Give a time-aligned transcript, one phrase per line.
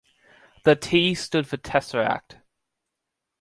[0.63, 2.39] The T stood for "Tesseract".